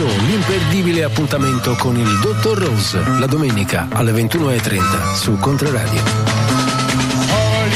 [0.00, 6.00] Show, l'imperdibile appuntamento con il Dottor Rose, la domenica alle 21.30 su Controradio.
[7.28, 7.70] All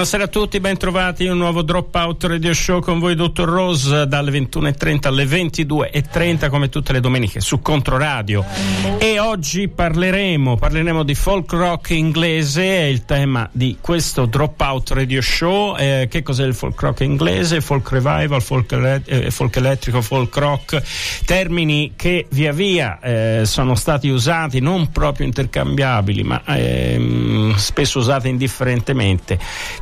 [0.00, 4.30] Buonasera a tutti, bentrovati in un nuovo Dropout Radio Show con voi Dottor Rose dalle
[4.30, 8.42] 21.30 alle 22.30 come tutte le domeniche su Controradio
[8.98, 15.20] e oggi parleremo, parleremo di folk rock inglese, è il tema di questo Dropout Radio
[15.20, 18.72] Show, Eh, che cos'è il folk rock inglese, folk revival, folk,
[19.04, 20.82] eh, folk elettrico, folk rock,
[21.26, 28.30] termini che via via eh, sono stati usati non proprio intercambiabili ma ehm, spesso usati
[28.30, 29.38] indifferentemente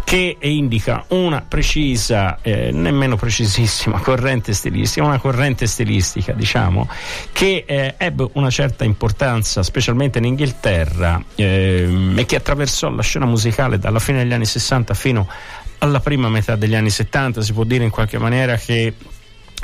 [0.09, 6.89] che indica una precisa, eh, nemmeno precisissima corrente stilistica, una corrente stilistica, diciamo,
[7.31, 13.27] che eh, ebbe una certa importanza, specialmente in Inghilterra, ehm, e che attraversò la scena
[13.27, 15.29] musicale dalla fine degli anni 60 fino
[15.77, 17.43] alla prima metà degli anni 70.
[17.43, 18.95] Si può dire in qualche maniera che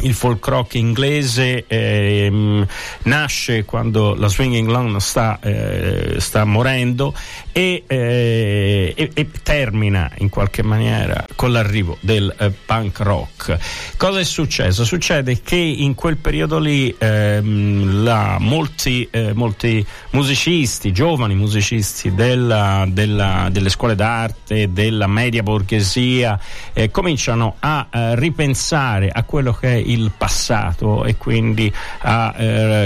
[0.00, 2.66] il folk rock inglese ehm,
[3.04, 7.14] nasce quando la swinging long sta, eh, sta morendo
[7.56, 13.56] e, eh, e- e termina in qualche maniera con l'arrivo del eh, punk rock.
[13.96, 14.84] Cosa è successo?
[14.84, 22.84] Succede che in quel periodo lì ehm, la- molti, eh, molti musicisti, giovani musicisti della-
[22.88, 26.36] della- delle scuole d'arte, della media borghesia,
[26.72, 32.34] eh, cominciano a eh, ripensare a quello che è il passato e quindi a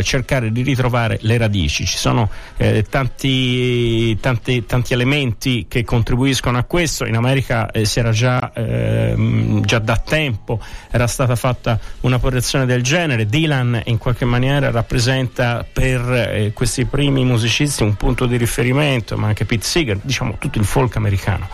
[0.03, 1.87] cercare di ritrovare le radici.
[1.87, 2.29] Ci sono
[2.59, 4.19] eh, tanti,
[4.67, 7.05] tanti, elementi che contribuiscono a questo.
[7.05, 10.61] In America eh, si era già, ehm, già da tempo
[10.91, 13.27] era stata fatta una proiezione del genere.
[13.27, 19.29] Dylan in qualche maniera rappresenta per eh, questi primi musicisti un punto di riferimento, ma
[19.29, 21.49] anche Pete Seeger, diciamo tutto il folk americano.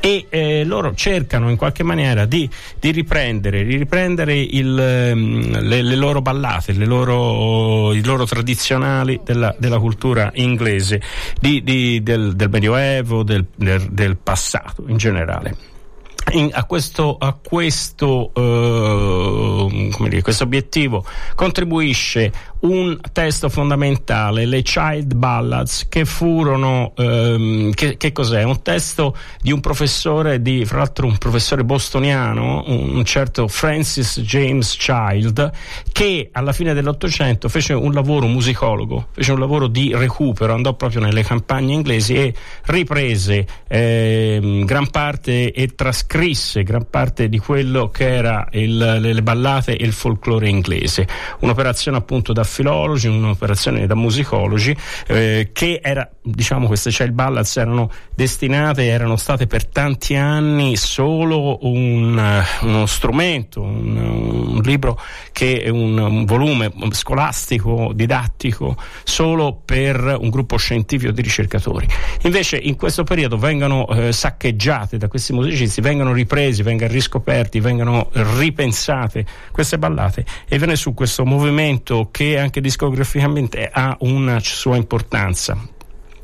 [0.00, 5.82] E eh, loro cercano in qualche maniera di, di riprendere, di riprendere il, ehm, le,
[5.82, 11.02] le loro ballate, le loro, i loro tradizionali della, della cultura inglese,
[11.38, 15.54] di- di- del, del Medioevo, del, del- del passato in generale.
[16.32, 21.04] In- a questo, a questo, eh, dire, questo obiettivo
[21.34, 22.30] contribuisce
[22.60, 28.42] un testo fondamentale, le Child Ballads, che furono, ehm, che, che cos'è?
[28.42, 34.20] Un testo di un professore, di, fra l'altro un professore bostoniano, un, un certo Francis
[34.20, 35.50] James Child,
[35.90, 41.00] che alla fine dell'Ottocento fece un lavoro musicologo, fece un lavoro di recupero, andò proprio
[41.00, 42.34] nelle campagne inglesi e
[42.66, 46.19] riprese ehm, gran parte e trascrisse
[46.62, 51.06] gran parte di quello che era il- le, le ballate e il folklore inglese.
[51.40, 54.76] Un'operazione appunto da filologi, un'operazione da musicologi
[55.06, 61.58] eh, che era, diciamo, queste child ballads erano destinate, erano state per tanti anni solo
[61.66, 64.98] un, uno strumento, un, un libro
[65.32, 71.86] che è un, un volume scolastico, didattico, solo per un gruppo scientifico di ricercatori.
[72.22, 78.08] Invece in questo periodo vengono eh, saccheggiate da questi musicisti, vengono ripresi, vengono riscoperti, vengono
[78.12, 85.78] ripensate queste ballate e viene su questo movimento che anche discograficamente ha una sua importanza.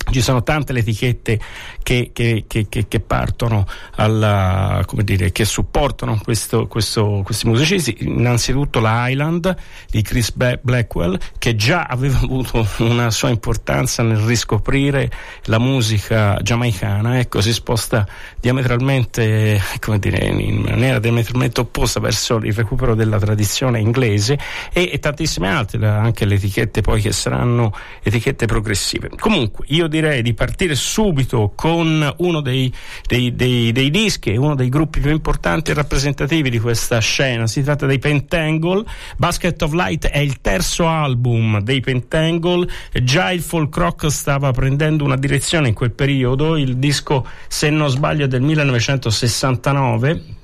[0.08, 1.38] Ci sono tante le etichette
[1.82, 7.96] che, che- che- che- partono alla, dire, che supportano questo- questo- questi musicisti.
[8.00, 9.54] Innanzitutto la Island
[9.90, 15.10] di Chris Blackwell, che già aveva avuto una sua importanza nel riscoprire
[15.44, 18.06] la musica giamaicana, ecco, si sposta
[18.40, 19.60] diametralmente,
[19.98, 24.38] dire, in maniera diametralmente opposta verso il recupero della tradizione inglese
[24.72, 27.72] e, e tantissime altre, anche le etichette poi che saranno
[28.02, 29.10] etichette progressive.
[29.18, 32.72] Comunque, io direi di partire subito con uno dei,
[33.06, 37.46] dei, dei, dei dischi, uno dei gruppi più importanti e rappresentativi di questa scena.
[37.46, 38.84] Si tratta dei Pentangle.
[39.16, 42.68] Basket of Light è il terzo album dei Pentangle.
[43.02, 46.56] Già il folk rock stava prendendo una direzione in quel periodo.
[46.56, 50.34] Il disco, se non sbaglio, è del 1969.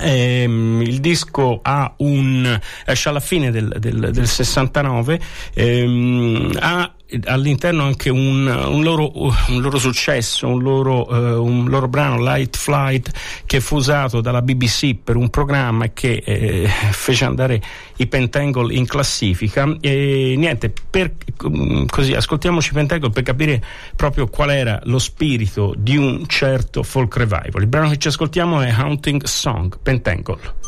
[0.00, 5.20] Eh, il disco ha un, esce alla fine del, del, del 69,
[5.54, 6.92] ehm, ha
[7.24, 12.56] all'interno anche un, un, loro, un loro, successo, un loro, eh, un loro, brano, Light
[12.56, 13.10] Flight,
[13.46, 17.60] che fu usato dalla BBC per un programma che eh, fece andare
[17.96, 19.76] i Pentangle in classifica.
[19.80, 21.14] E niente, per,
[21.48, 23.62] mm, così ascoltiamoci Pentangle per capire
[23.96, 27.62] proprio qual era lo spirito di un certo folk revival.
[27.62, 30.67] Il brano che ci ascoltiamo è Haunting Song, Pentangle.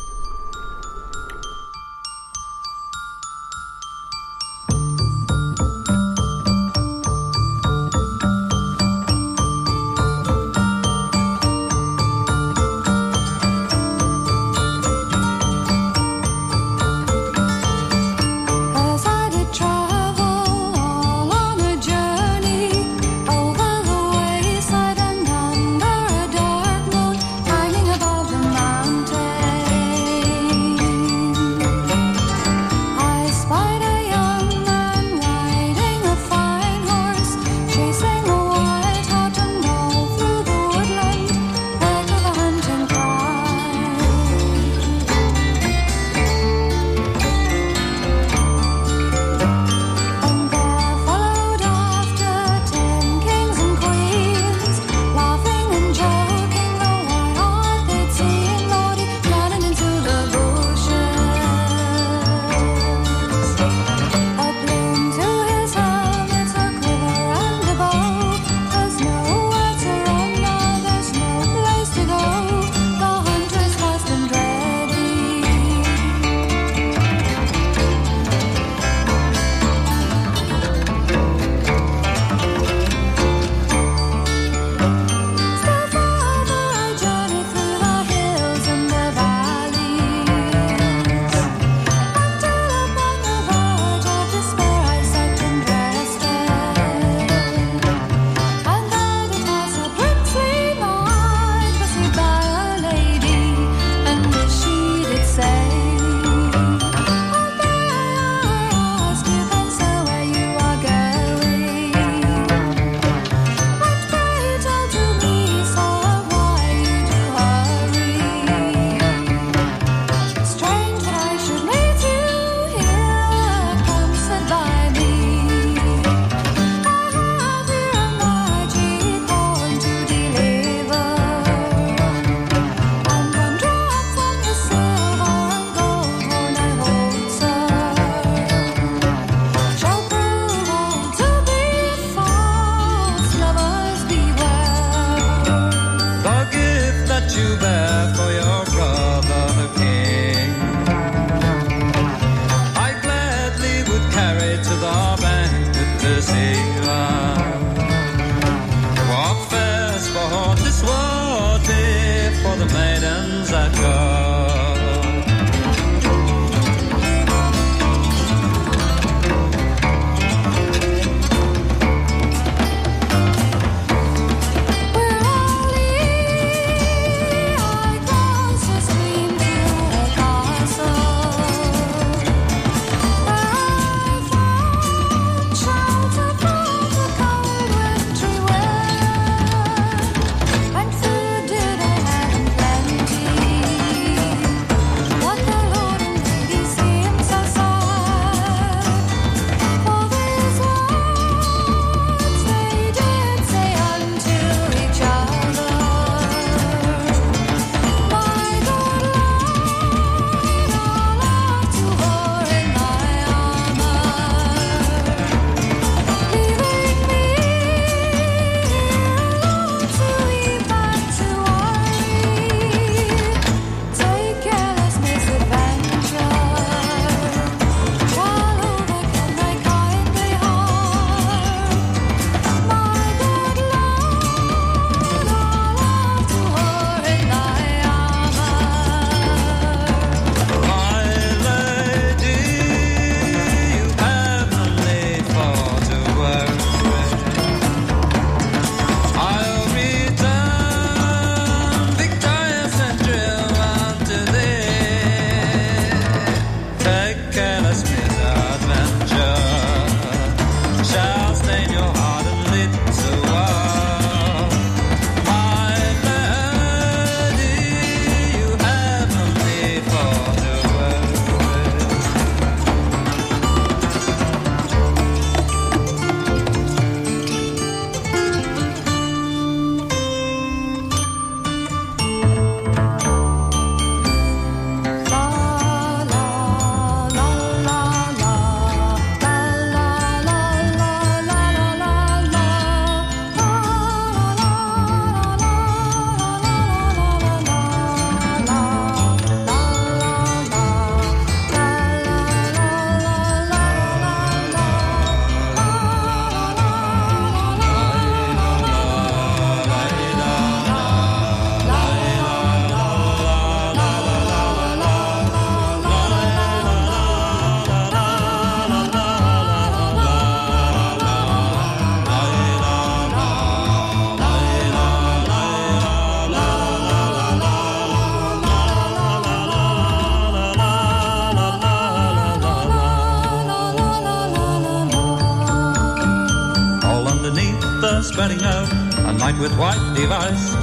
[338.02, 338.70] Spreading out,
[339.11, 340.54] a knight with white device.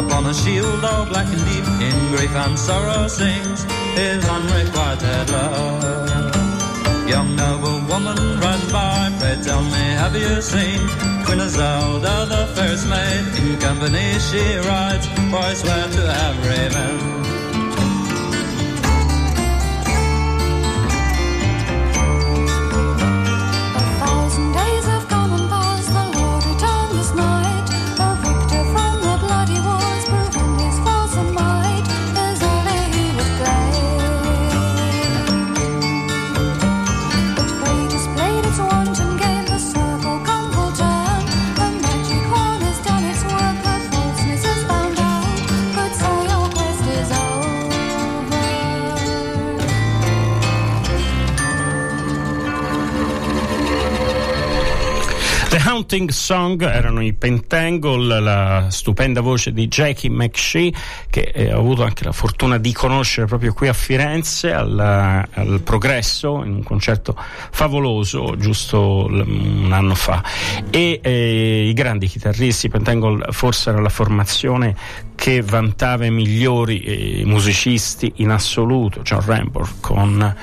[0.00, 3.62] Upon a shield all black and deep, in grief and sorrow sings
[3.94, 6.34] his unrequited love.
[7.08, 10.80] Young noble woman riding by, pray tell me, have you seen
[11.24, 13.24] Queen Zelda, the fairest maid?
[13.40, 17.33] In company she rides, for I swear to have raven.
[55.74, 60.72] The Haunting Song erano i Pentangle, la stupenda voce di Jackie McShee
[61.10, 65.60] che eh, ho avuto anche la fortuna di conoscere proprio qui a Firenze al, al
[65.64, 70.22] Progresso in un concerto favoloso giusto un anno fa.
[70.70, 74.76] E eh, i grandi chitarristi Pentangle forse era la formazione
[75.16, 80.36] che vantava i migliori eh, musicisti in assoluto John Rambor con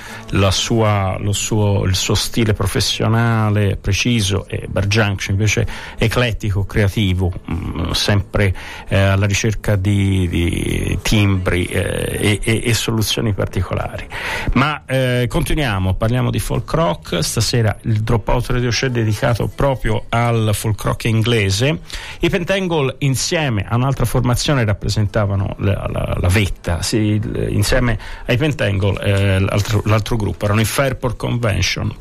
[0.50, 4.88] sua, suo, il suo stile professionale preciso e Bar
[5.21, 8.53] Junction invece eclettico, creativo, mh, sempre
[8.87, 14.07] eh, alla ricerca di, di timbri eh, e, e- soluzioni particolari.
[14.53, 20.05] Ma eh, continuiamo, parliamo di folk rock, stasera il Dropout Radio Show è dedicato proprio
[20.09, 21.79] al folk rock inglese.
[22.19, 28.99] I Pentangle insieme a un'altra formazione rappresentavano la, la- la vetta, sì, insieme ai Pentangle
[29.03, 31.93] eh, l'altro, l'altro gruppo erano i Fairport Convention.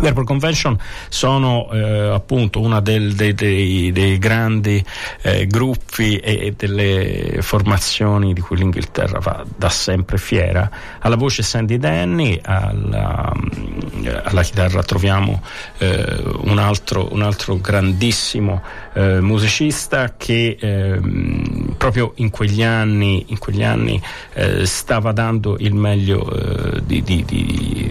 [0.00, 0.78] Fairport Convention
[1.08, 4.82] sono eh, appunto uno dei, dei- dei grandi
[5.22, 10.68] eh, gruppi e, e delle formazioni di cui l'Inghilterra va da sempre fiera.
[11.00, 15.42] Alla voce Sandy Denny, alla, mm, alla chitarra troviamo
[15.78, 18.62] eh, un, altro, un altro grandissimo
[18.94, 24.00] eh, musicista che ehm, proprio in quegli anni, in quegli anni
[24.32, 26.30] eh, stava dando il meglio
[26.76, 27.90] eh, di, di- di-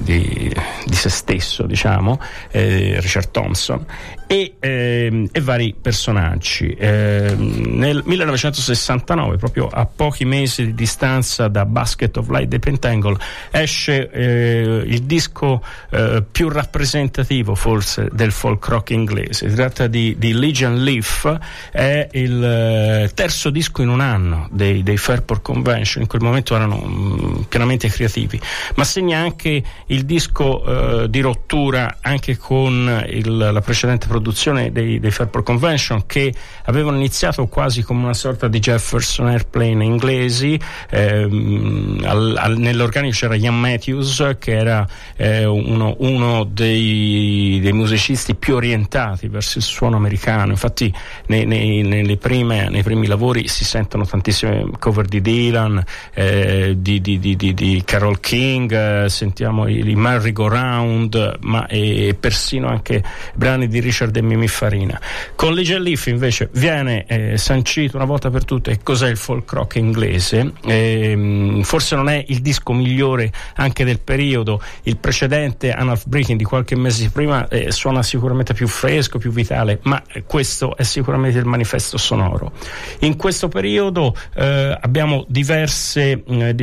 [0.00, 0.52] di-
[0.84, 3.84] di- se stesso, diciamo, eh, Richard Thompson,
[4.26, 6.74] e, ehm, e vari personaggi.
[6.78, 13.16] Ehm, nel 1969, proprio a pochi mesi di distanza da Basket of Light dei Pentangle,
[13.50, 19.48] esce eh, il disco eh, più rappresentativo forse del folk rock inglese.
[19.48, 21.38] Si tratta di, di Legion Leaf,
[21.70, 26.54] è il eh, terzo disco in un anno dei, dei Fairport Convention, in quel momento
[26.54, 28.40] erano mh, pienamente creativi,
[28.76, 34.98] ma segna anche il disco eh, di rottura anche con il- la precedente produzione dei,
[34.98, 36.32] dei Fairport Convention che
[36.64, 40.58] avevano iniziato quasi come una sorta di Jefferson Airplane inglesi,
[40.90, 48.34] ehm, al- al- nell'organico c'era Ian Matthews che era eh, uno, uno dei, dei musicisti
[48.34, 50.92] più orientati verso il suono americano, infatti
[51.26, 55.82] nei, nei- prime- nei primi lavori si sentono tantissime cover di Dylan,
[56.14, 58.72] eh, di, di- di- di- di Carol King,
[59.04, 63.02] eh, sentiamo i, Merry Go Round, ma e persino anche
[63.34, 65.00] brani di Richard e Mimi Farina.
[65.34, 69.76] Con Legion Leaf invece viene eh, sancito una volta per tutte cos'è il folk rock
[69.76, 76.38] inglese, Ehm, forse non è il disco migliore anche del periodo, il precedente Enough Breaking
[76.38, 80.82] di qualche mese prima eh, suona sicuramente più fresco, più vitale, ma eh, questo è
[80.82, 82.52] sicuramente il manifesto sonoro.
[83.00, 86.54] In questo periodo eh, abbiamo diverse, eh,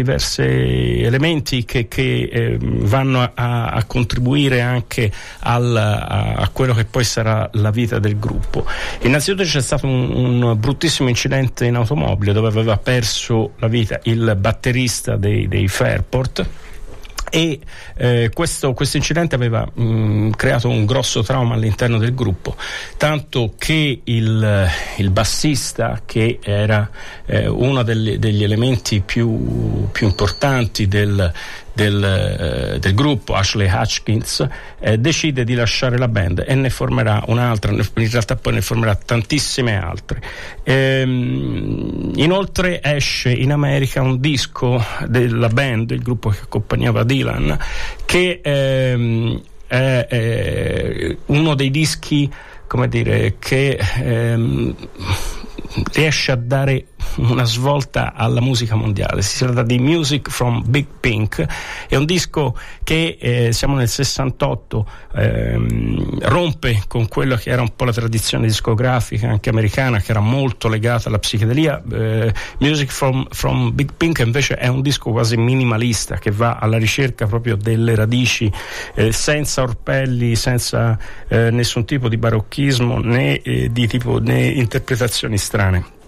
[1.03, 2.57] elementi che, che, eh,
[2.91, 8.19] vanno a, a contribuire anche al- a, a quello che poi sarà la vita del
[8.19, 8.65] gruppo.
[9.03, 14.35] Innanzitutto c'è stato un, un bruttissimo incidente in automobile dove aveva perso la vita il
[14.37, 16.47] batterista dei, dei Fairport
[17.33, 17.61] e
[17.95, 22.57] eh, questo, incidente aveva mh, creato un grosso trauma all'interno del gruppo,
[22.97, 26.89] tanto che il, il bassista, che era
[27.25, 31.31] eh, uno delle- degli elementi più, più importanti del,
[31.73, 34.47] del, eh, del gruppo, Ashley Hutchins,
[34.79, 38.95] eh, decide di lasciare la band e ne formerà un'altra, in realtà poi ne formerà
[38.95, 40.21] tantissime altre.
[40.63, 47.57] Ehm, inoltre esce in America un disco della band, il gruppo che accompagnava Dylan,
[48.05, 52.29] che ehm, è, è uno dei dischi
[52.71, 54.73] come dire, che ehm,
[55.91, 56.85] riesce a dare
[57.17, 59.21] una svolta alla musica mondiale.
[59.21, 61.45] Si tratta di Music from Big Pink,
[61.87, 67.75] è un disco che eh, siamo nel 68, ehm, rompe con quello che era un
[67.75, 71.81] po' la tradizione discografica anche americana, che era molto legata alla psichedelia.
[71.91, 76.77] Eh, Music from, from Big Pink invece è un disco quasi minimalista che va alla
[76.77, 78.51] ricerca proprio delle radici
[78.95, 85.37] eh, senza orpelli, senza eh, nessun tipo di barocchismo né eh, di tipo né interpretazioni
[85.37, 85.99] strane.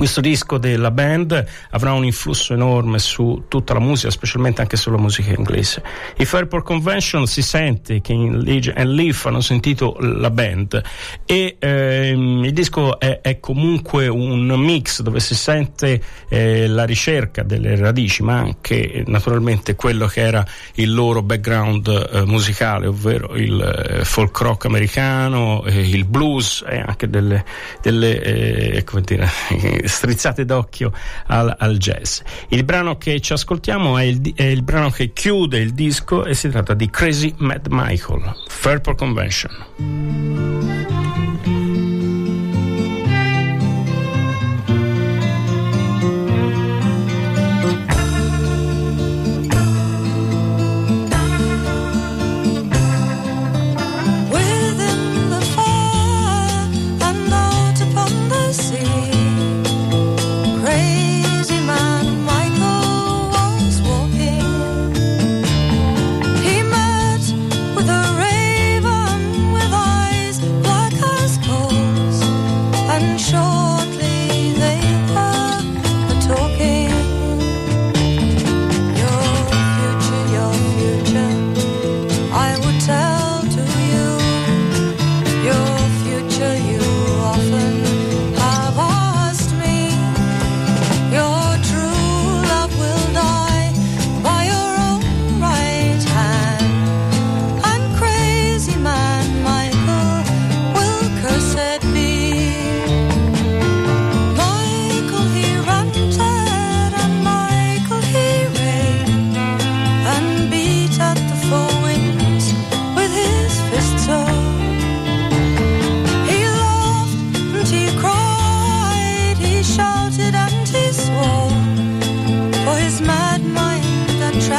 [0.00, 4.96] Questo disco della band avrà un influsso enorme su tutta la musica, specialmente anche sulla
[4.96, 5.82] musica inglese.
[6.16, 10.80] I Fairport Convention si sente che in Legion and Leaf hanno sentito la band
[11.26, 17.42] e ehm, il disco è, è comunque un mix dove si sente eh, la ricerca
[17.42, 20.42] delle radici, ma anche naturalmente quello che era
[20.76, 26.78] il loro background eh, musicale, ovvero il eh, folk rock americano, eh, il blues e
[26.78, 27.44] anche delle,
[27.82, 29.28] delle eh, come dire,
[29.90, 30.92] strizzate d'occhio
[31.26, 32.20] al, al jazz.
[32.48, 36.34] Il brano che ci ascoltiamo è il, è il brano che chiude il disco e
[36.34, 40.98] si tratta di Crazy Mad Michael, Fairport Convention.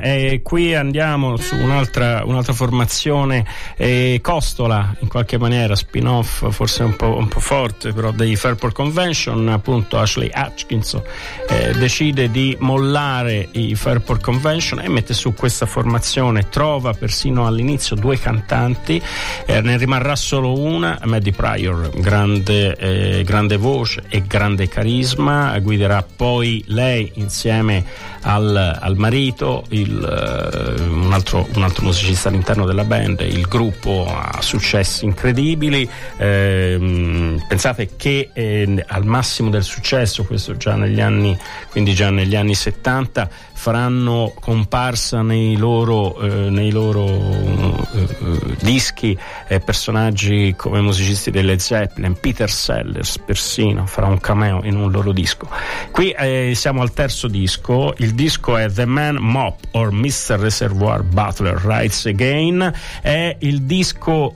[0.00, 3.44] e qui andiamo su un'altra, un'altra formazione
[3.76, 8.74] eh, costola in qualche maniera, spin-off forse un po', un po' forte però dei Fairport
[8.74, 11.02] Convention, appunto Ashley Hutchinson
[11.48, 17.96] eh, decide di mollare i Fairport Convention e mette su questa formazione, trova persino all'inizio
[17.96, 19.00] due cantanti,
[19.46, 26.04] eh, ne rimarrà solo una, Maddie Pryor, grande, eh, grande voce e grande carisma, guiderà
[26.04, 27.84] poi lei insieme
[28.22, 34.06] al, al marito, il, eh, un, altro, un altro musicista all'interno della band, il gruppo
[34.06, 41.36] ha successi incredibili, ehm, pensate che eh, al massimo del successo, questo già negli anni,
[41.70, 49.18] quindi già negli anni 70, faranno comparsa nei loro, eh, nei loro eh, eh, dischi
[49.48, 55.10] eh, personaggi come musicisti delle Zeppelin, Peter Sellers persino farà un cameo in un loro
[55.10, 55.48] disco.
[55.90, 56.14] Qui
[56.54, 60.38] siamo al terzo disco, il disco è The Man Mop or Mr.
[60.38, 64.34] Reservoir Butler Rides Again, è il disco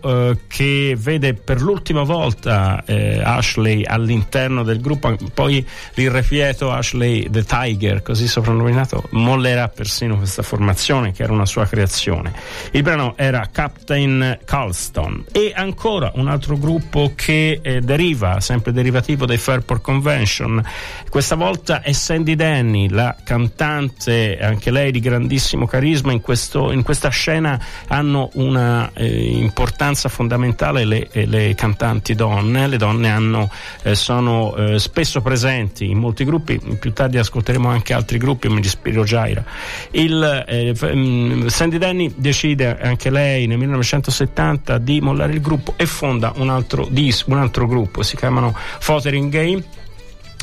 [0.49, 8.27] che vede per l'ultima volta Ashley all'interno del gruppo, poi l'irrequieto Ashley the Tiger, così
[8.27, 12.33] soprannominato, mollerà persino questa formazione che era una sua creazione.
[12.73, 15.25] Il brano era Captain Carlston.
[15.33, 20.63] E ancora un altro gruppo che eh, deriva, sempre derivativo dai Fairport Convention,
[21.09, 26.83] questa volta è Sandy Denny, la cantante, anche lei di grandissimo carisma, in, questo, in
[26.83, 33.51] questa scena hanno una eh, importanza fondamentale le, eh, le cantanti donne, le donne hanno,
[33.83, 38.61] eh, sono eh, spesso presenti in molti gruppi, più tardi ascolteremo anche altri gruppi, mi
[39.01, 39.45] ispiro Jaira.
[39.93, 45.75] Il, eh, f- mm, Sandy Denny decide anche lei nel 1970 di mollare il gruppo
[45.77, 49.63] e fonda un altro, dis- un altro gruppo, si chiamano Fothering Game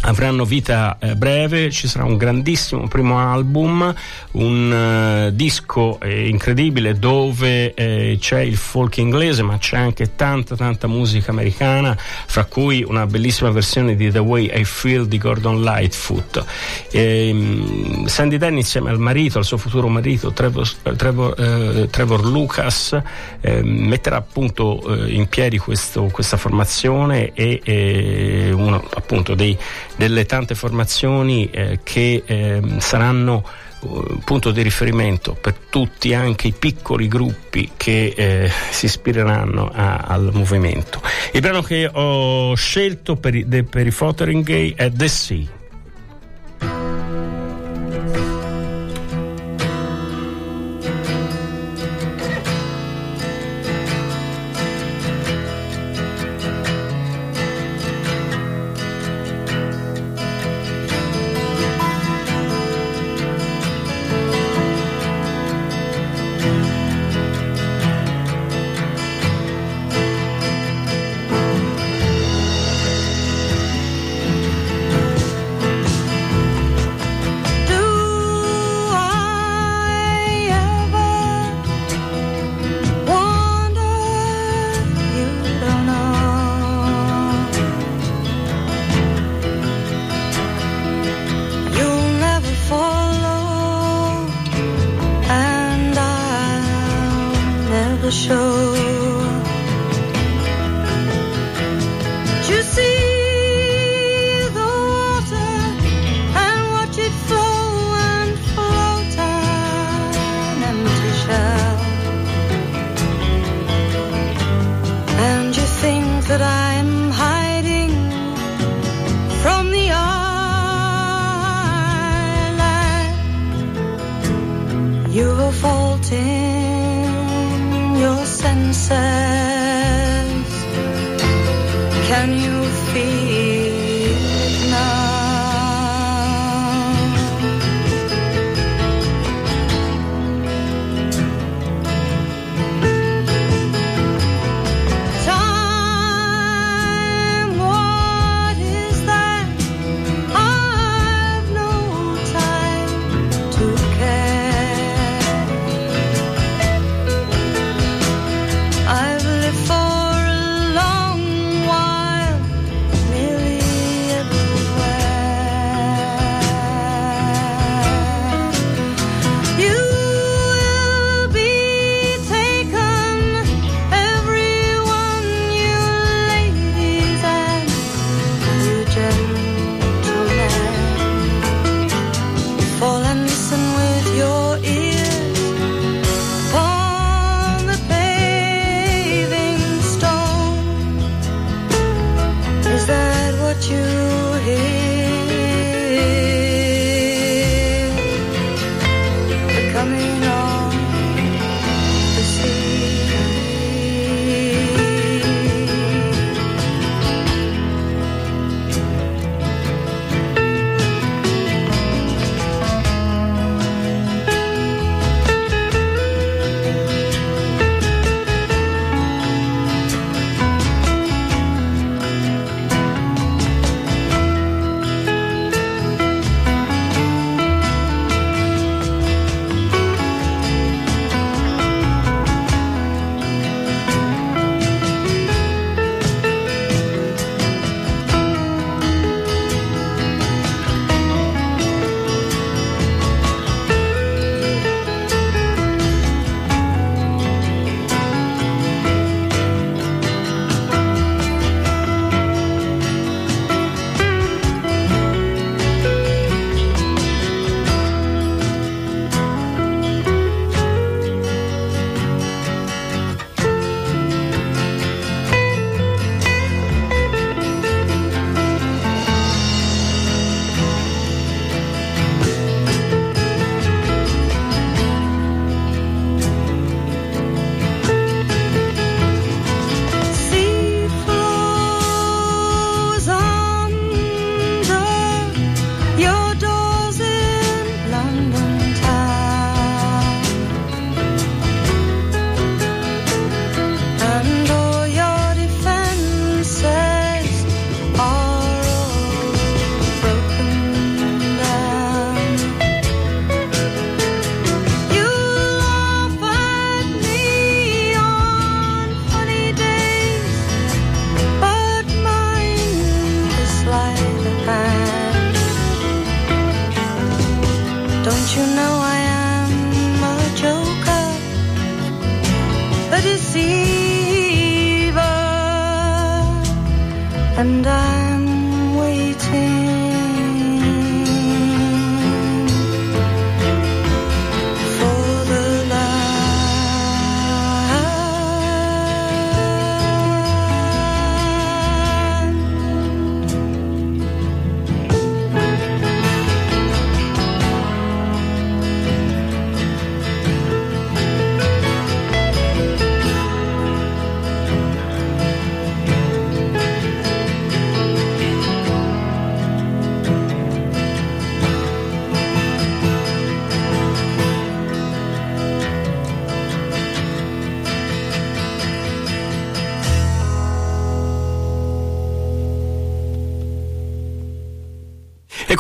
[0.02, 3.94] avranno vita eh, breve, ci sarà un grandissimo primo album,
[4.32, 10.56] un eh, disco eh, incredibile dove eh, c'è il folk inglese ma c'è anche tanta
[10.56, 15.64] tanta musica americana, fra cui una bellissima versione di The Way I Feel di Gordon
[15.64, 16.46] Lightfoot.
[16.92, 23.00] Ehm, Sandy Denny insieme al marito, al suo futuro marito Trevor, Trevor, eh, Trevor Lucas
[23.42, 29.58] eh, metterà appunto eh, in piedi questo, questa formazione e eh, uno appunto dei
[29.98, 33.44] delle tante formazioni eh, che eh, saranno
[33.82, 33.88] eh,
[34.24, 40.30] punto di riferimento per tutti anche i piccoli gruppi che eh, si ispireranno a- al
[40.34, 41.02] movimento.
[41.34, 45.56] Il brano che ho scelto per i, de- per i Fothering Gay è The Sea.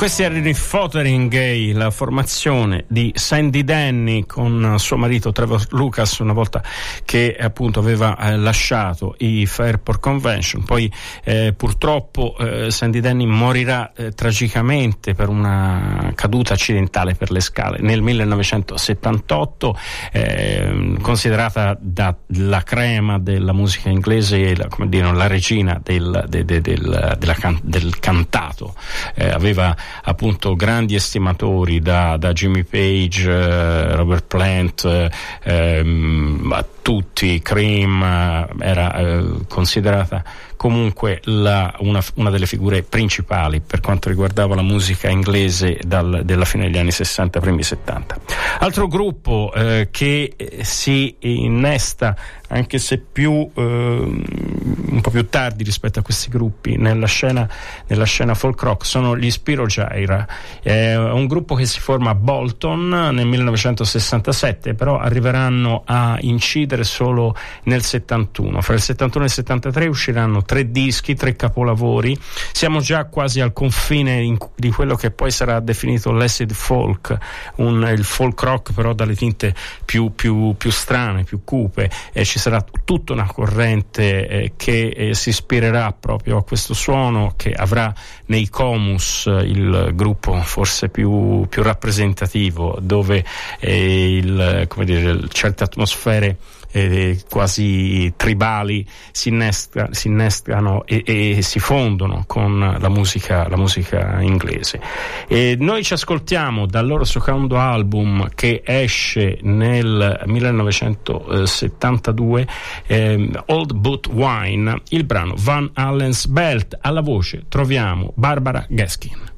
[0.07, 6.19] Questi erano i Fothering Gay, la formazione di Sandy Denny con suo marito Trevor Lucas
[6.19, 6.61] una volta
[7.03, 10.63] che appunto aveva eh, lasciato i Fairport Convention.
[10.63, 17.39] Poi eh, purtroppo eh, Sandy Denny morirà eh, tragicamente per una caduta accidentale per le
[17.39, 19.79] scale nel 1978,
[20.11, 26.61] eh, considerata dalla crema della musica inglese la, come dire, la regina del, de- de-
[26.61, 28.75] del- can- del cantato.
[29.15, 35.09] Eh, aveva appunto grandi estimatori da, da Jimmy Page, Robert Plant, eh,
[35.43, 40.23] ehm, tutti, Cream, eh, era eh, considerata
[40.57, 46.45] comunque la- una, una delle figure principali per quanto riguardava la musica inglese dal- della
[46.45, 48.19] fine degli anni 60, primi 70.
[48.59, 52.15] Altro gruppo eh, che eh, si innesta,
[52.49, 57.47] anche se più eh, un po' più tardi rispetto a questi gruppi, nella scena,
[57.87, 60.25] nella scena folk rock sono gli Spiro Gyra.
[60.61, 67.35] È un gruppo che si forma a Bolton nel 1967, però arriveranno a incidere solo
[67.63, 68.61] nel 71.
[68.61, 72.17] Fra il 71 e il 73 usciranno tre dischi, tre capolavori.
[72.51, 77.15] Siamo già quasi al confine in- di quello che poi sarà definito l'acid folk,
[77.57, 79.53] un- il folk rock però dalle tinte
[79.85, 81.91] più, più- più strane, più cupe.
[82.13, 87.33] E ci sarà tutta una corrente eh, che eh, si ispirerà proprio a questo suono
[87.35, 87.93] che avrà
[88.27, 93.25] nei Comus eh, il gruppo forse più, più rappresentativo dove
[93.59, 96.37] eh, il, dire, certe atmosfere
[96.71, 103.57] eh, quasi tribali si, innesca- si innestano e, e si fondono con la musica, la
[103.57, 104.81] musica inglese.
[105.27, 112.47] E noi ci ascoltiamo dal loro secondo album che esce nel 1972,
[112.87, 116.77] ehm, Old Boot Wine, il brano Van Allen's Belt.
[116.81, 119.35] Alla voce troviamo Barbara Gaskin.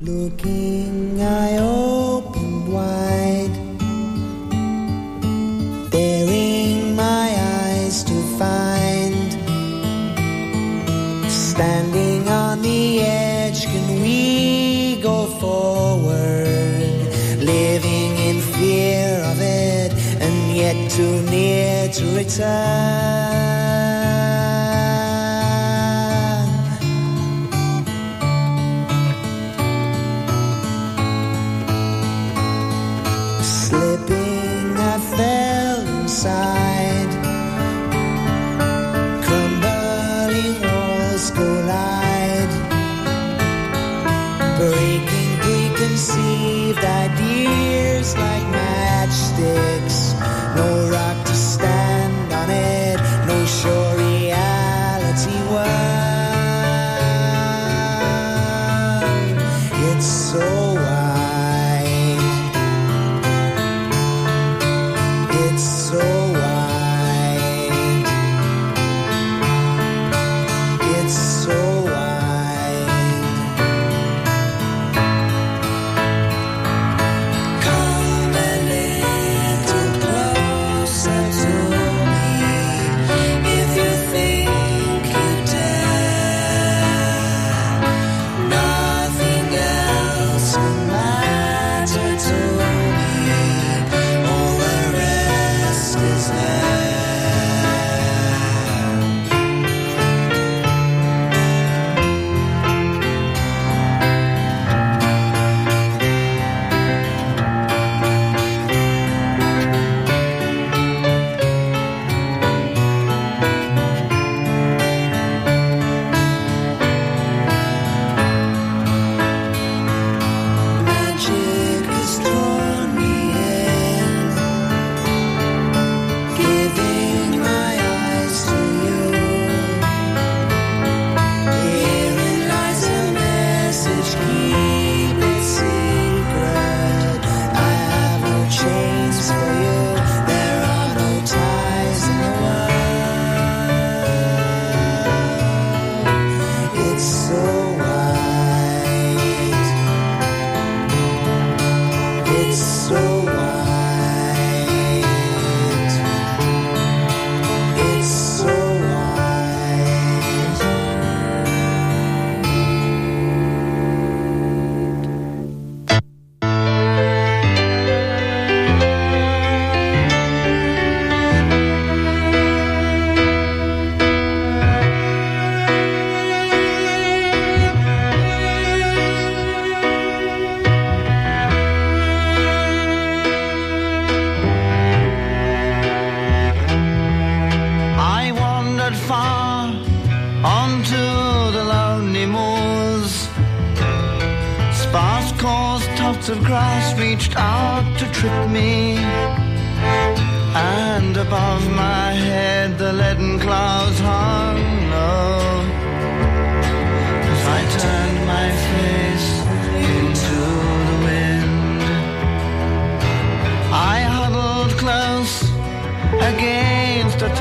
[0.00, 3.65] Looking, I opened wide,
[20.96, 23.85] too near to return.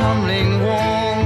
[0.06, 1.24] Tumbling wall,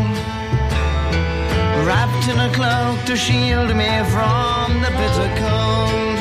[1.87, 6.17] wrapped in a cloak to shield me from the bitter cold.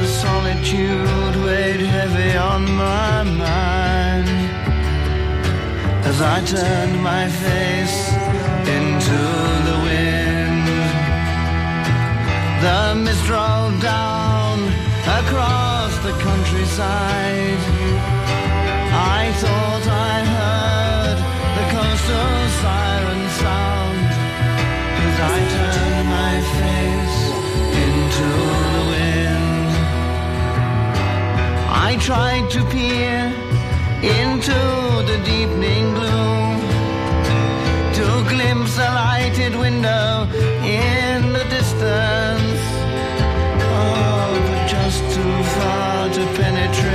[0.00, 3.16] The solitude weighed heavy on my
[3.46, 4.28] mind
[6.10, 7.98] as I turned my face
[8.76, 9.20] into
[9.68, 10.66] the wind.
[12.64, 14.56] The mist rolled down
[15.20, 17.60] across the countryside.
[19.18, 20.35] I thought I
[22.08, 24.08] the siren sound
[25.06, 27.18] as I turned my face
[27.84, 28.28] into
[28.74, 29.70] the wind.
[31.88, 33.18] I tried to peer
[34.22, 34.60] into
[35.10, 36.60] the deepening gloom
[37.98, 40.28] to glimpse a lighted window
[40.62, 42.62] in the distance.
[43.78, 46.85] Oh, but just too far to penetrate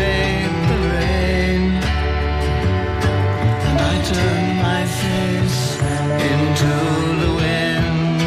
[6.61, 8.21] into the wind.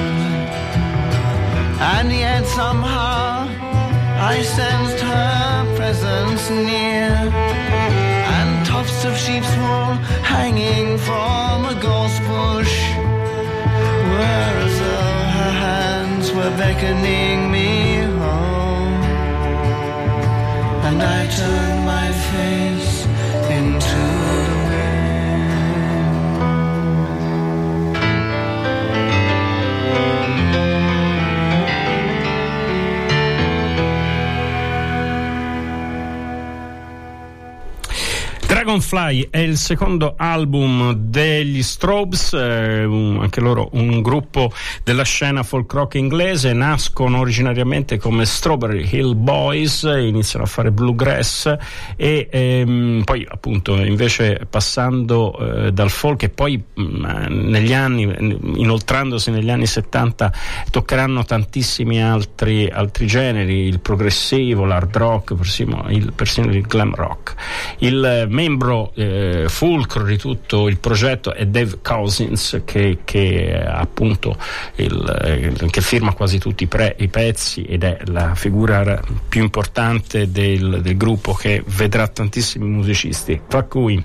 [1.94, 3.48] And yet somehow
[4.32, 7.12] I sensed her presence near.
[8.36, 9.94] And tufts of sheep's wool
[10.34, 12.76] hanging from a gorse bush
[14.10, 17.70] were as though her hands were beckoning me
[18.22, 19.02] home.
[20.88, 22.83] And I turned my face
[38.74, 44.50] Dragonfly è il secondo album degli Strobes, eh, un- anche loro un gruppo
[44.82, 51.54] della scena folk rock inglese, nascono originariamente come Strawberry Hill Boys, iniziano a fare bluegrass
[51.94, 56.82] e ehm, poi appunto invece passando eh, dal folk e poi mh,
[57.28, 58.12] negli anni,
[58.56, 60.32] inoltrandosi negli anni 70,
[60.70, 67.34] toccheranno tantissimi altri, altri generi, il progressivo, l'hard rock, persino il, persino il glam rock.
[67.78, 68.26] Il eh,
[68.64, 74.36] membro eh, fulcro di tutto il progetto è Dave Cousins che, che appunto
[74.76, 79.02] il, eh, che firma quasi tutti i, pre- i pezzi ed è la figura ra-
[79.28, 84.02] più importante del, del gruppo che vedrà tantissimi musicisti, tra cui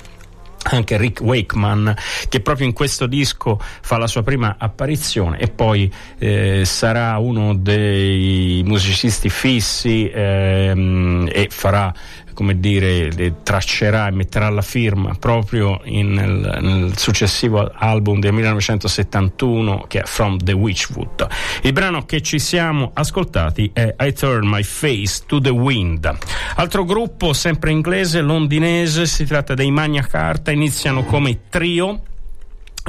[0.61, 1.95] anche Rick Wakeman
[2.27, 7.55] che proprio in questo disco fa la sua prima apparizione e poi eh, sarà uno
[7.55, 11.93] dei musicisti fissi ehm, e farà
[12.39, 18.31] come dire, le traccerà e metterà la firma proprio in- nel, nel successivo album del
[18.31, 21.27] 1971 che è From the Witchwood.
[21.63, 26.09] Il brano che ci siamo ascoltati è I Turn My Face to the Wind.
[26.55, 32.03] Altro gruppo, sempre inglese, londinese, si tratta dei Magna Carta, iniziano come trio.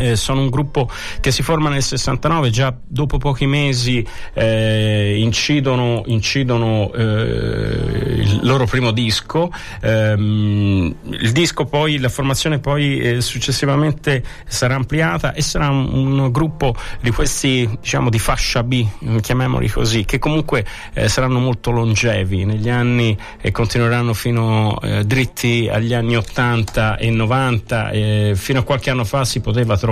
[0.00, 0.88] Eh, sono un gruppo
[1.20, 8.64] che si forma nel 69, già dopo pochi mesi eh, incidono, incidono eh, il loro
[8.64, 9.50] primo disco.
[9.82, 16.30] Ehm, il disco poi, la formazione poi eh, successivamente sarà ampliata e sarà un, un
[16.30, 18.86] gruppo di questi, diciamo, di fascia B,
[19.20, 25.68] chiamiamoli così, che comunque eh, saranno molto longevi negli anni e continueranno fino eh, dritti
[25.70, 27.90] agli anni 80 e 90.
[27.90, 29.88] eh, fino a qualche anno fa si poteva trovare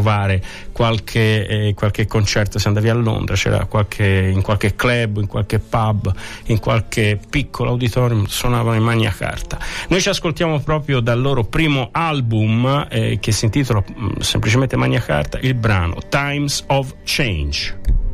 [0.73, 5.59] qualche, eh, qualche concerto, se andavi a Londra c'era qualche, in qualche club, in qualche
[5.59, 6.13] pub,
[6.47, 9.59] in qualche piccolo auditorium suonavano in Magna Carta.
[9.89, 15.01] Noi ci ascoltiamo proprio dal loro primo album eh, che si intitola mm, semplicemente Magna
[15.01, 18.08] Carta, il brano Times of Change.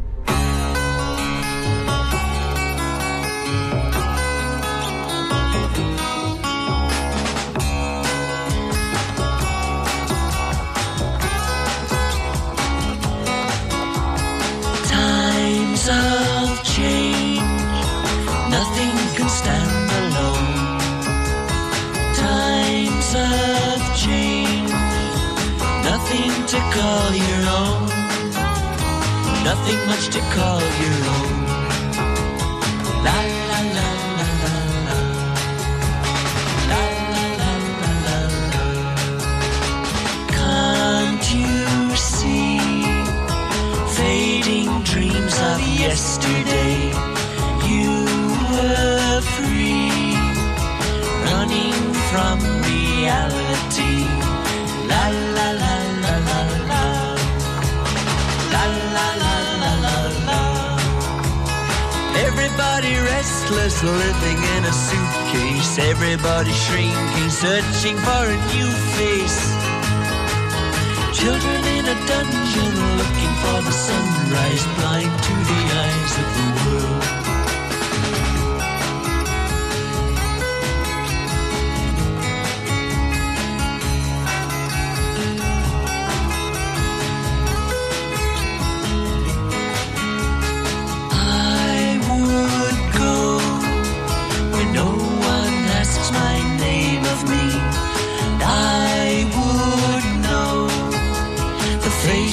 [26.75, 27.87] Call your own.
[29.45, 31.33] Nothing much to call your own.
[33.05, 33.34] La
[63.45, 65.79] restless, living in a suitcase.
[65.79, 69.53] Everybody shrinking, searching for a new face.
[71.13, 76.94] Children in a dungeon looking for the sunrise, blind to the eyes of the world.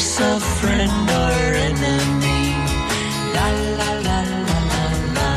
[0.02, 1.34] Face of friend or
[1.70, 2.44] enemy.
[3.36, 3.48] La
[3.80, 4.86] la la la la
[5.18, 5.32] la.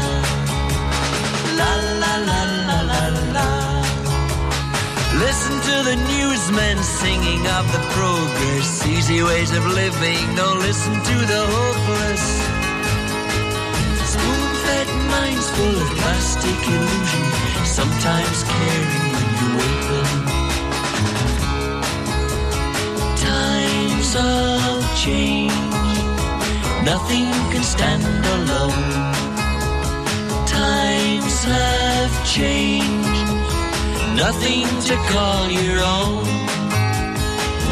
[1.61, 3.03] La la la la la
[3.37, 3.49] la.
[5.25, 10.23] Listen to the newsmen singing of the progress, easy ways of living.
[10.41, 12.25] Don't listen to the hopeless.
[14.13, 17.25] Spoon-fed minds full of plastic illusion,
[17.79, 19.14] sometimes caring
[24.17, 25.53] Of change,
[26.85, 28.05] nothing can stand
[28.37, 28.87] alone.
[30.47, 33.27] Times have changed,
[34.15, 36.25] nothing to call your own.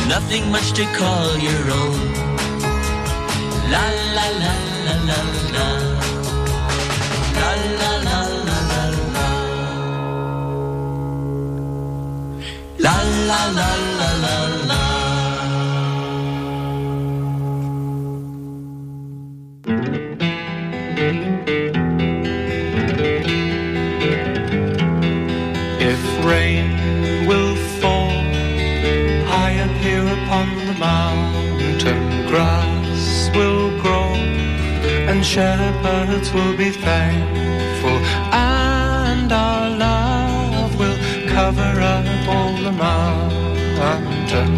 [0.09, 2.13] Nothing much to call your own.
[3.71, 3.87] La
[4.17, 4.55] la la
[4.87, 5.19] la la
[5.55, 5.69] la.
[7.39, 8.85] La la la la la
[9.15, 9.29] la.
[12.85, 12.97] La
[13.29, 14.37] la la la la
[14.71, 14.92] la.
[35.83, 37.99] Shepherds will be thankful,
[38.33, 40.97] and our love will
[41.29, 44.55] cover up all the mountain.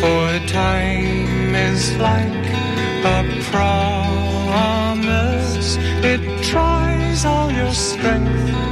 [0.00, 2.46] For time is like
[3.04, 4.96] a promise,
[6.02, 8.63] it tries all your strength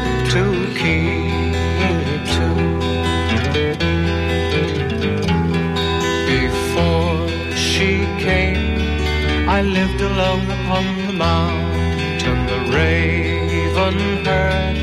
[10.03, 12.47] Alone upon the mountain.
[12.47, 14.77] The raven heard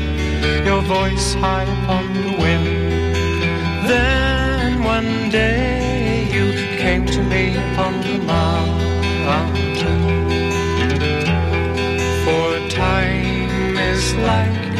[0.64, 2.66] your voice high upon the wind.
[3.86, 10.00] Then one day you came to me upon the mountain.
[12.24, 14.74] For time is like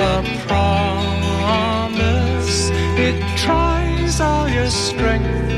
[0.00, 5.51] a promise, it tries all your strength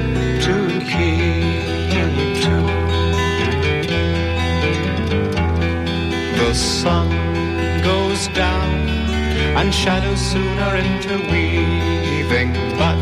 [9.57, 13.01] and shadows soon are interweaving, but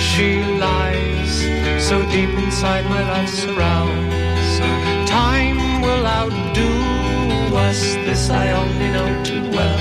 [0.00, 1.32] she lies
[1.88, 4.58] so deep inside my love's surrounds.
[5.10, 6.70] Time will outdo
[7.56, 9.78] us, this I only know too well.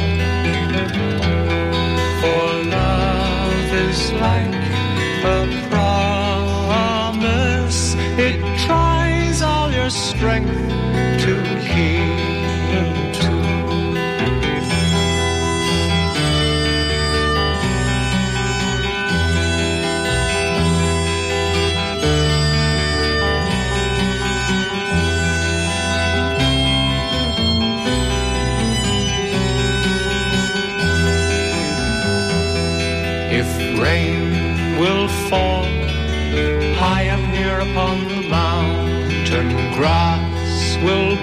[2.22, 4.49] For love is like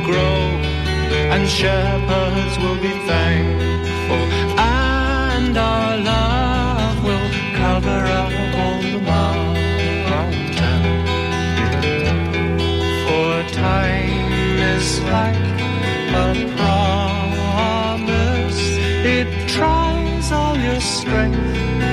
[0.07, 0.39] grow
[1.35, 4.23] and shepherds will be thankful,
[4.57, 7.31] and our love will
[7.63, 8.33] cover up
[8.63, 9.01] all the
[10.11, 10.83] mountain.
[13.05, 15.49] For time is like
[16.25, 16.27] a
[16.57, 18.61] promise,
[19.17, 21.86] it tries all your strength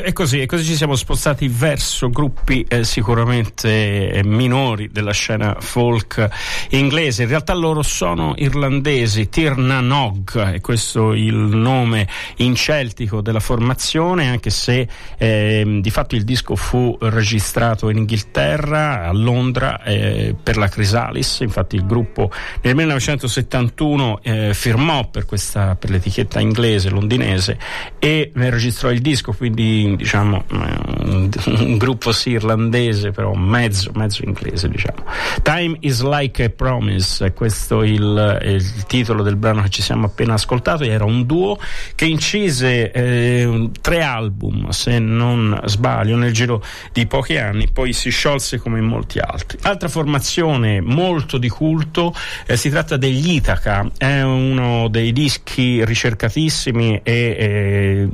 [0.00, 5.56] è così, e così ci siamo spostati verso gruppi eh, sicuramente eh, minori della scena
[5.60, 6.28] folk
[6.70, 7.24] inglese.
[7.24, 14.50] In realtà loro sono irlandesi, Tirnanog, è questo il nome in celtico della formazione, anche
[14.50, 14.88] se
[15.18, 21.40] ehm, di fatto il disco fu registrato in Inghilterra, a Londra, eh, per la Chrysalis.
[21.40, 22.30] Infatti il gruppo
[22.62, 27.58] nel 1971 eh, firmò per, questa, per l'etichetta inglese, londinese,
[27.98, 34.24] e registrò il disco, quindi diciamo eh, un, un gruppo sì irlandese, però mezzo, mezzo
[34.24, 35.04] inglese, diciamo.
[35.42, 40.06] Time is like a promise, questo il, è il titolo del brano che ci siamo
[40.06, 41.58] appena ascoltato, era un duo
[41.94, 46.62] che incise eh, tre album, se non sbaglio, nel giro
[46.92, 49.58] di pochi anni, poi si sciolse come in molti altri.
[49.62, 52.14] Altra formazione molto di culto,
[52.46, 58.08] eh, si tratta degli Itaca, è uno dei dischi ricercatissimi e eh,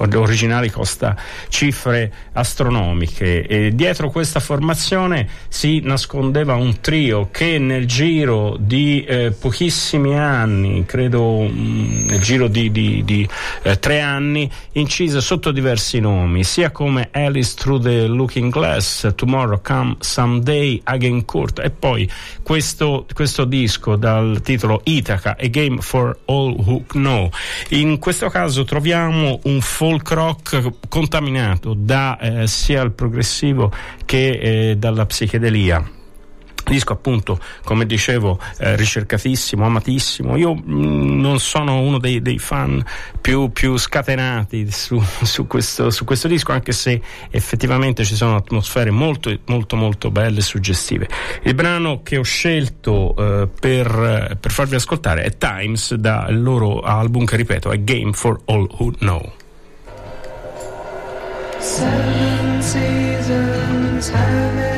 [0.00, 1.16] originali costa
[1.48, 3.46] cifre astronomiche.
[3.46, 10.84] E dietro questa formazione si nascondeva un trio che nel giro di eh, pochissimi anni,
[10.86, 13.28] credo mm, nel giro di, di- di,
[13.62, 19.60] eh, tre anni, incise sotto diversi nomi, sia come Alice Through the Looking Glass, Tomorrow
[19.62, 22.08] Come Someday, Agincourt e poi
[22.42, 27.30] questo, questo disco dal titolo Ithaca, A Game for All Who Know.
[27.70, 29.60] In questo caso troviamo un
[29.90, 33.72] folk rock contaminato da eh, sia il progressivo
[34.04, 35.84] che eh, dalla psichedelia.
[36.64, 40.36] Disco appunto, come dicevo, eh, ricercatissimo, amatissimo.
[40.36, 42.84] Io mh, non sono uno dei, dei fan
[43.20, 48.92] più, più scatenati su, su questo, su questo disco, anche se effettivamente ci sono atmosfere
[48.92, 51.08] molto, molto, molto belle e suggestive.
[51.42, 57.24] Il brano che ho scelto eh, per, per farvi ascoltare è Times dal loro album
[57.24, 59.38] che ripeto è Game for All Who Know.
[61.62, 64.69] Seven seasons have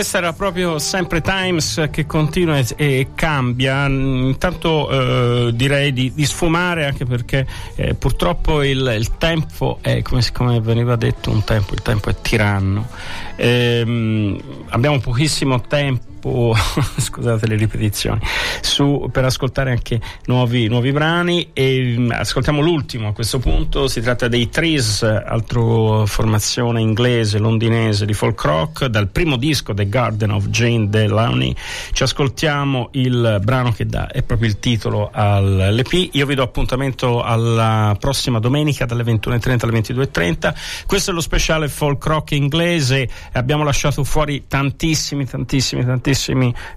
[0.00, 3.86] questa era proprio sempre Times che continua e, e cambia.
[3.86, 10.00] Mm, Intanto eh, direi di, di sfumare anche perché eh, purtroppo il, il tempo è
[10.00, 12.88] come, come veniva detto un tempo, il tempo è tiranno.
[13.36, 14.40] Ehm,
[14.70, 16.09] abbiamo pochissimo tempo.
[16.98, 18.20] Scusate le ripetizioni
[18.60, 21.50] su- per ascoltare anche nuovi, nuovi brani.
[21.52, 23.88] E mm, ascoltiamo l'ultimo a questo punto.
[23.88, 29.88] Si tratta dei Trees altro formazione inglese londinese di folk rock dal primo disco The
[29.88, 31.54] Garden of Jane Delaunay
[31.92, 37.22] ci ascoltiamo il brano che dà è proprio il titolo all'EP io vi do appuntamento
[37.22, 40.54] alla prossima domenica dalle 21.30 alle 22.30
[40.86, 43.08] questo è lo speciale folk rock inglese.
[43.32, 46.09] Abbiamo lasciato fuori tantissimi tantissimi tantissimi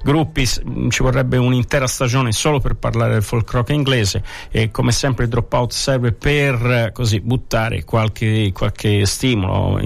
[0.03, 4.91] gruppi S- ci vorrebbe un'intera stagione solo per parlare del folk rock inglese e come
[4.91, 9.79] sempre il dropout serve per così buttare qualche, qualche stimolo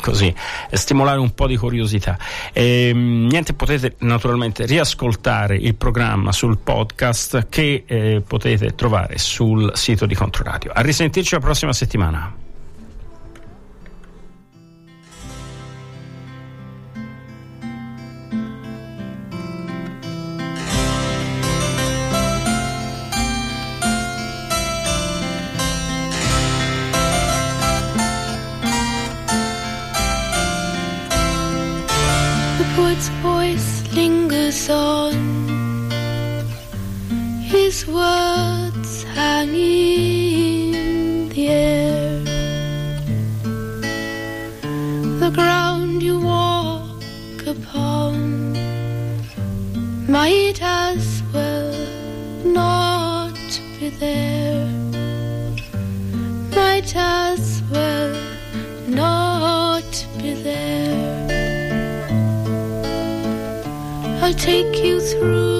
[0.00, 0.34] così
[0.70, 2.18] stimolare un po' di curiosità.
[2.52, 10.06] E, niente potete naturalmente riascoltare il programma sul podcast che eh, potete trovare sul sito
[10.06, 10.70] di Controradio.
[10.72, 12.44] A risentirci la prossima settimana
[32.98, 35.12] Its voice lingers on.
[37.42, 38.15] His word.
[64.36, 65.55] Take you through